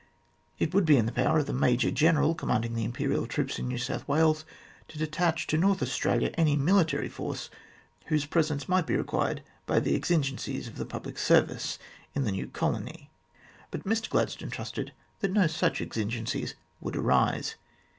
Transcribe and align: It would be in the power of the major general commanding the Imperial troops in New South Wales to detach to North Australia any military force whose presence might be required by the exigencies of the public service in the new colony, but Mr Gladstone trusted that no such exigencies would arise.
It 0.57 0.73
would 0.73 0.83
be 0.85 0.97
in 0.97 1.05
the 1.05 1.11
power 1.11 1.37
of 1.37 1.45
the 1.45 1.53
major 1.53 1.91
general 1.91 2.33
commanding 2.33 2.73
the 2.73 2.83
Imperial 2.85 3.27
troops 3.27 3.59
in 3.59 3.67
New 3.67 3.77
South 3.77 4.07
Wales 4.07 4.45
to 4.87 4.97
detach 4.97 5.45
to 5.45 5.59
North 5.59 5.79
Australia 5.79 6.31
any 6.33 6.55
military 6.55 7.07
force 7.07 7.51
whose 8.07 8.25
presence 8.25 8.67
might 8.67 8.87
be 8.87 8.95
required 8.95 9.43
by 9.67 9.79
the 9.79 9.93
exigencies 9.95 10.67
of 10.67 10.77
the 10.77 10.87
public 10.87 11.19
service 11.19 11.77
in 12.15 12.23
the 12.23 12.31
new 12.31 12.47
colony, 12.47 13.11
but 13.69 13.83
Mr 13.83 14.09
Gladstone 14.09 14.49
trusted 14.49 14.91
that 15.19 15.31
no 15.33 15.45
such 15.45 15.79
exigencies 15.81 16.55
would 16.81 16.95
arise. 16.95 17.53